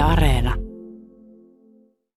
[0.00, 0.54] Yle Areena.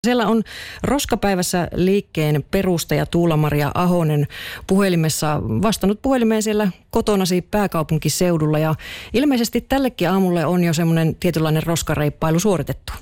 [0.07, 0.43] Siellä on
[0.83, 4.27] Roskapäivässä liikkeen perustaja Tuula-Maria Ahonen
[4.67, 8.75] puhelimessa vastannut puhelimeen siellä kotonasi pääkaupunkiseudulla ja
[9.13, 12.93] ilmeisesti tällekin aamulle on jo semmoinen tietynlainen roskareippailu suoritettu.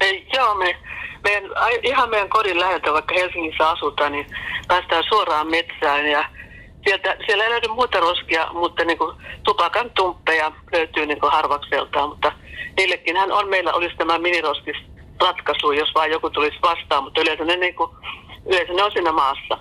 [0.00, 0.76] Ei, joo, me,
[1.24, 1.50] meidän,
[1.82, 4.26] ihan meidän kodin läheltä, vaikka Helsingissä asutaan, niin
[4.68, 6.24] päästään suoraan metsään ja
[6.84, 12.08] sieltä, siellä ei löydy muuta roskia, mutta niin kuin tupakan tumppeja löytyy niin kuin harvakseltaan,
[12.08, 12.32] mutta
[12.78, 14.76] niillekinhän on, meillä olisi tämä miniroskis
[15.20, 17.90] ratkaisu, jos vaan joku tulisi vastaan, mutta yleensä ne, niin kuin,
[18.46, 19.58] yleensä ne on siinä maassa.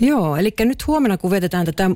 [0.00, 1.90] Joo, eli nyt huomenna kun vietetään tätä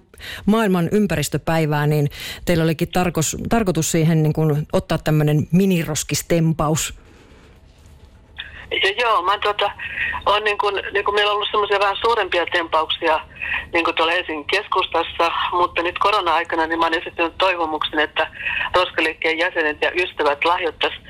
[0.47, 2.11] maailman ympäristöpäivää, niin
[2.45, 6.95] teillä olikin tarkos, tarkoitus siihen niin kuin ottaa tämmöinen miniroskistempaus.
[8.71, 9.71] Ja joo, mä tuota,
[10.27, 13.21] on niin kuin, niin kuin meillä on ollut semmoisia vähän suurempia tempauksia
[13.73, 18.27] niin kuin tuolla Helsingin keskustassa, mutta nyt korona-aikana niin mä olen esittänyt toivomuksen, että
[18.75, 21.03] roskaliikkeen jäsenet ja ystävät lahjoittaisiin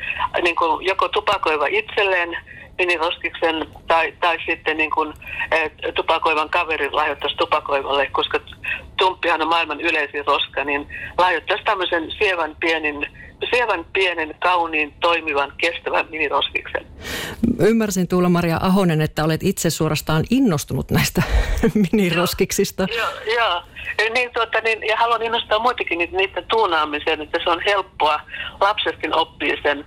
[0.43, 2.37] niin kuin joko tupakoiva itselleen
[2.79, 5.13] miniroskiksen tai, tai sitten niin kuin,
[5.51, 8.41] eh, tupakoivan kaverin lahjoittaisi tupakoivalle, koska
[8.97, 13.07] tumppihan on maailman yleisin roska, niin lahjoittaisi tämmöisen sievän pienin
[13.51, 16.87] sievän pienen, kauniin, toimivan, kestävän miniroskiksen.
[17.59, 21.23] Ymmärsin Tuula-Maria Ahonen, että olet itse suorastaan innostunut näistä
[21.93, 22.87] miniroskiksista.
[22.97, 23.63] Joo, joo.
[24.15, 28.21] Niin, tuota, niin, ja haluan innostaa muitakin niiden tuunaamiseen, että se on helppoa.
[28.61, 29.85] Lapsetkin oppii sen.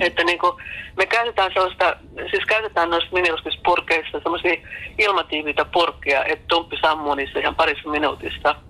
[0.00, 0.52] Että niin kuin,
[0.96, 1.96] me käytetään sellaista,
[2.30, 8.54] siis käytetään noissa miniroskispurkeissa sellaisia ilmatiivitä purkkia, että tumppi sammuu niissä ihan parissa minuutissa–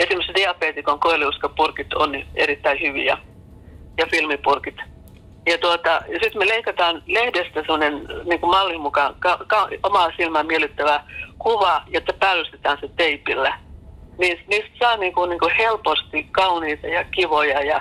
[0.00, 3.18] Esimerkiksi diabeetikon koiliuskapurkit on erittäin hyviä
[3.98, 4.76] ja filmipurkit.
[5.46, 10.12] Ja, tuota, ja sitten me leikataan lehdestä sellainen niin kuin mallin mukaan ka, ka, omaa
[10.16, 11.04] silmää miellyttävä
[11.38, 13.58] kuva, jotta päällystetään se teipillä.
[14.18, 17.80] Niin, niistä saa niin kuin, niin kuin helposti kauniita ja kivoja ja,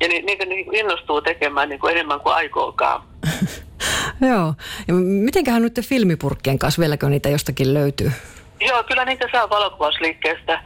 [0.00, 3.02] ja ni, niitä niin kuin innostuu tekemään niin kuin enemmän kuin aikookaan.
[4.30, 4.54] Joo.
[4.88, 8.12] Ja mitenköhän nyt filmipurkkien kanssa, vieläkö niitä jostakin löytyy?
[8.60, 10.60] Joo, kyllä niitä saa valokuvausliikkeestä,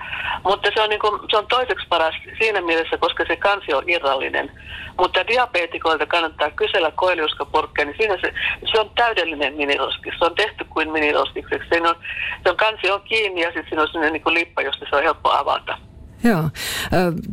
[0.44, 3.84] mutta se on, niin kuin, se on toiseksi paras siinä mielessä, koska se kansi on
[3.86, 4.52] irrallinen.
[4.98, 8.32] Mutta diabeetikoilta kannattaa kysellä koiliuskapurkkeja, niin siinä se,
[8.72, 10.10] se on täydellinen miniroski.
[10.18, 11.68] Se on tehty kuin miniroskikseksi.
[11.68, 11.94] Se on,
[12.42, 14.96] se on kansi on kiinni ja sitten siinä on sellainen niin kuin lippa, josta se
[14.96, 15.78] on helppo avata.
[16.24, 16.42] Joo.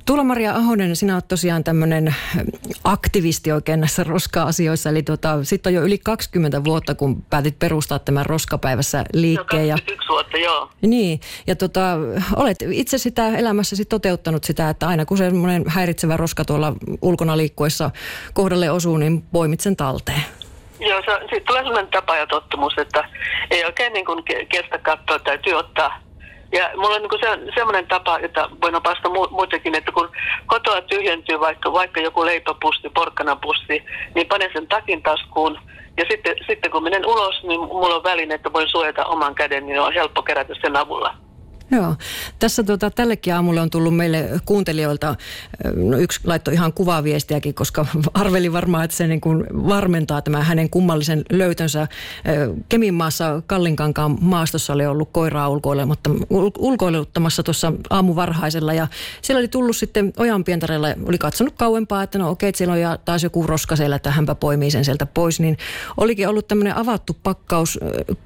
[0.06, 2.16] Tuula-Maria Ahonen, sinä olet tosiaan tämmöinen
[2.84, 4.90] aktivisti oikein näissä roska-asioissa.
[4.90, 9.68] Eli tuota, sitten on jo yli 20 vuotta, kun päätit perustaa tämän roskapäivässä liikkeen.
[9.68, 10.70] Ja, 21 vuotta, joo.
[10.82, 11.82] Niin, ja tota,
[12.36, 17.92] olet itse sitä elämässäsi toteuttanut sitä, että aina kun semmoinen häiritsevä roska tuolla ulkona liikkuessa
[18.34, 20.24] kohdalle osuu, niin poimit sen talteen.
[20.80, 23.10] Joo, se, siitä tulee sellainen tapa ja tottumus, että
[23.52, 26.07] ei oikein niin kuin kestä katsoa, täytyy ottaa
[26.52, 30.10] ja mulla on niin se, semmoinen tapa, että voin opastaa mu- muitakin, että kun
[30.46, 33.84] kotoa tyhjentyy vaikka, vaikka joku leipäpussi, porkkanapussi,
[34.16, 35.60] niin panen sen takin taskuun.
[35.98, 39.66] Ja sitten, sitten kun menen ulos, niin mulla on väline, että voin suojata oman käden,
[39.66, 41.27] niin on helppo kerätä sen avulla.
[41.72, 41.96] Joo.
[42.40, 45.16] Tässä tuota, tällekin aamulle on tullut meille kuuntelijoilta,
[45.76, 50.70] no yksi laittoi ihan kuvaviestiäkin, koska arveli varmaan, että se niin kuin varmentaa tämä hänen
[50.70, 51.88] kummallisen löytönsä.
[52.70, 55.50] Keminmaassa Kallinkankaan maastossa oli ollut koiraa
[56.60, 58.88] ulkoiluttamassa tuossa aamuvarhaisella ja
[59.22, 63.24] siellä oli tullut sitten Ojanpientarella, oli katsonut kauempaa, että no okei, että siellä on taas
[63.24, 65.58] joku roska siellä, että hänpä poimii sen sieltä pois, niin
[65.98, 67.80] olikin ollut tämmöinen avattu pakkaus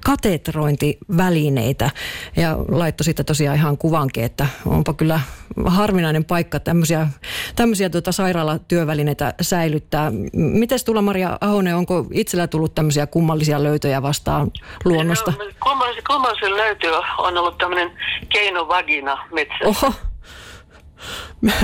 [0.06, 1.90] katetrointivälineitä
[2.36, 5.20] ja laittoi sitten tosiaan ihan kuvankin, että onpa kyllä
[5.66, 7.08] harvinainen paikka tämmöisiä,
[7.56, 10.12] tämmöisiä tuota sairaalatyövälineitä säilyttää.
[10.34, 14.52] Miten tulla Maria Ahonen, onko itsellä tullut tämmöisiä kummallisia löytöjä vastaan
[14.86, 15.32] luonnosta?
[15.32, 16.88] No, kummallisen, kummallisen löyty
[17.18, 17.92] on ollut tämmöinen
[18.30, 19.66] keinovagina metsässä.
[19.66, 19.94] Oho.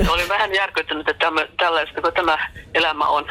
[0.09, 2.37] Olin vähän järkyttynyt, että tämä, tällaista kun tämä
[2.73, 3.25] elämä on.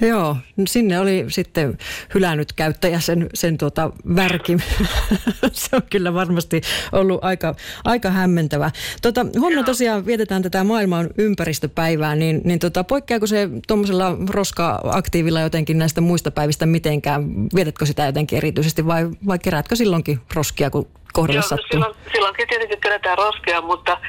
[0.00, 0.36] Joo,
[0.68, 1.78] sinne oli sitten
[2.14, 4.62] hylännyt käyttäjä sen, sen tuota värkin.
[5.52, 6.60] se on kyllä varmasti
[6.92, 7.54] ollut aika,
[7.84, 8.70] aika hämmentävä.
[9.02, 15.78] Tota, huomenna tosiaan vietetään tätä maailman ympäristöpäivää, niin, niin tota, poikkeako se tuommoisella roska-aktiivilla jotenkin
[15.78, 17.24] näistä muista päivistä mitenkään?
[17.54, 21.68] Vietätkö sitä jotenkin erityisesti vai, vai keräätkö silloinkin roskia, kun kohdalle Joo, sattuu?
[21.70, 24.00] Silloin, silloinkin tietenkin kerätään roskia, mutta,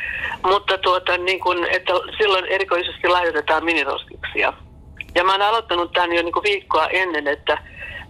[0.44, 4.54] mutta tuota, niin kun, että silloin erikoisesti lahjoitetaan miniroskiksia.
[5.16, 7.58] Ja mä oon aloittanut tämän jo niin viikkoa ennen, että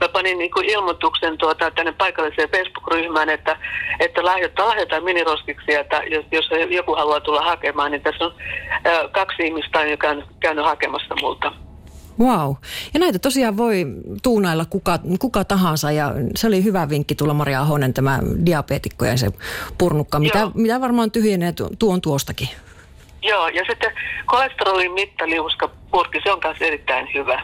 [0.02, 3.58] mä panin niin ilmoituksen tuota, tänne paikalliseen Facebook-ryhmään, että,
[4.00, 8.34] että lahjoittaa, lahjoittaa miniroskiksi, että jos, jos joku haluaa tulla hakemaan, niin tässä on
[9.12, 11.52] kaksi ihmistä, joka on käynyt hakemassa multa.
[12.20, 12.54] Wow.
[12.94, 13.86] Ja näitä tosiaan voi
[14.24, 19.18] tuunailla kuka, kuka tahansa ja se oli hyvä vinkki tulla Maria Ahonen tämä diabeetikko ja
[19.18, 19.32] se
[19.78, 22.50] purnukka, mitä, mitä varmaan tyhjenee tuon tuostakin.
[23.22, 23.92] Joo, ja sitten
[24.26, 27.42] kolesterolin mittaliuska purki, se on myös erittäin hyvä.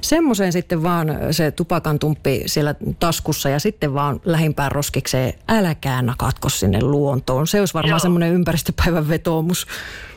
[0.00, 6.48] semmoiseen sitten vaan se tupakan tumppi siellä taskussa ja sitten vaan lähimpään roskikseen, älkää nakatko
[6.48, 7.46] sinne luontoon.
[7.46, 9.66] Se olisi varmaan semmoinen ympäristöpäivän vetoomus.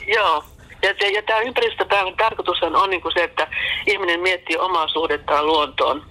[0.08, 0.44] Joo,
[0.82, 3.48] ja, ja tämä ympäristöpäivän tarkoitus on niin kuin se, että
[3.88, 6.06] ihminen miettii omaa suhdettaan luontoon.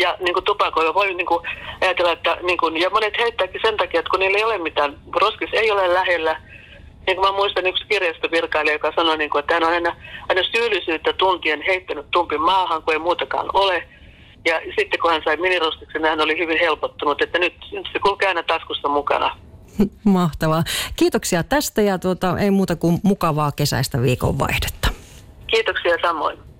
[0.00, 1.46] Ja niin kuin tupakoilla voi niin kuin
[1.80, 4.96] ajatella, että niin kuin, ja monet heittääkin sen takia, että kun niillä ei ole mitään,
[5.20, 6.36] roskis ei ole lähellä,
[7.06, 9.96] niin kuin mä muistan yksi kirjastovirkailija, joka sanoi, niin kuin, että hän on aina,
[10.28, 13.88] aina syyllisyyttä tuntien heittänyt tumpin maahan, kun ei muutakaan ole.
[14.44, 18.28] Ja sitten kun hän sai minirostiksen, hän oli hyvin helpottunut, että nyt, nyt se kulkee
[18.28, 19.36] aina taskussa mukana.
[20.04, 20.62] Mahtavaa.
[20.96, 24.88] Kiitoksia tästä ja tuota, ei muuta kuin mukavaa kesäistä viikonvaihdetta.
[25.46, 26.53] Kiitoksia samoin.